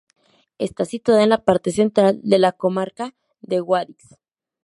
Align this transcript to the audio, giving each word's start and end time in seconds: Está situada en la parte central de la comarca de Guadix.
Está 0.57 0.83
situada 0.85 1.21
en 1.21 1.29
la 1.29 1.43
parte 1.43 1.71
central 1.71 2.21
de 2.23 2.39
la 2.39 2.53
comarca 2.53 3.13
de 3.41 3.59
Guadix. 3.59 4.15